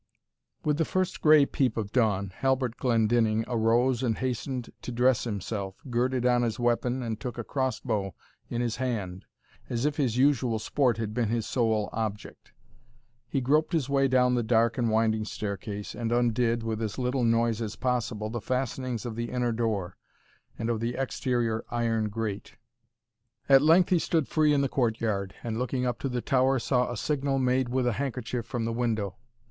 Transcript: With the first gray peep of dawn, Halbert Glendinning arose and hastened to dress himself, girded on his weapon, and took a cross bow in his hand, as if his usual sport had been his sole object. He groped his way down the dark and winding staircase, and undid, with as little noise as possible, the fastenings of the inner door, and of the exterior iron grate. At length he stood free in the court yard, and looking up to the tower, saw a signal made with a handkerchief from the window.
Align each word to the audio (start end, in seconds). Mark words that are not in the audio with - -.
With 0.65 0.77
the 0.79 0.83
first 0.83 1.21
gray 1.21 1.45
peep 1.45 1.77
of 1.77 1.91
dawn, 1.91 2.31
Halbert 2.35 2.77
Glendinning 2.77 3.45
arose 3.47 4.01
and 4.01 4.17
hastened 4.17 4.71
to 4.81 4.91
dress 4.91 5.25
himself, 5.25 5.75
girded 5.91 6.25
on 6.25 6.41
his 6.41 6.57
weapon, 6.57 7.03
and 7.03 7.19
took 7.19 7.37
a 7.37 7.43
cross 7.43 7.79
bow 7.79 8.15
in 8.49 8.61
his 8.61 8.77
hand, 8.77 9.25
as 9.69 9.85
if 9.85 9.97
his 9.97 10.17
usual 10.17 10.57
sport 10.57 10.97
had 10.97 11.13
been 11.13 11.29
his 11.29 11.45
sole 11.45 11.87
object. 11.93 12.51
He 13.29 13.41
groped 13.41 13.73
his 13.73 13.89
way 13.89 14.07
down 14.07 14.33
the 14.33 14.41
dark 14.41 14.79
and 14.79 14.89
winding 14.89 15.23
staircase, 15.23 15.93
and 15.93 16.11
undid, 16.11 16.63
with 16.63 16.81
as 16.81 16.97
little 16.97 17.23
noise 17.23 17.61
as 17.61 17.75
possible, 17.75 18.31
the 18.31 18.41
fastenings 18.41 19.05
of 19.05 19.15
the 19.15 19.29
inner 19.29 19.51
door, 19.51 19.97
and 20.57 20.71
of 20.71 20.79
the 20.79 20.95
exterior 20.95 21.63
iron 21.69 22.09
grate. 22.09 22.55
At 23.47 23.61
length 23.61 23.89
he 23.89 23.99
stood 23.99 24.27
free 24.27 24.51
in 24.51 24.61
the 24.61 24.67
court 24.67 24.99
yard, 24.99 25.35
and 25.43 25.59
looking 25.59 25.85
up 25.85 25.99
to 25.99 26.09
the 26.09 26.21
tower, 26.21 26.57
saw 26.57 26.89
a 26.91 26.97
signal 26.97 27.37
made 27.37 27.69
with 27.69 27.85
a 27.85 27.93
handkerchief 28.01 28.47
from 28.47 28.65
the 28.65 28.73
window. 28.73 29.17